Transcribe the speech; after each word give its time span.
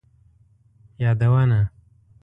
یادونه: 1.03 1.71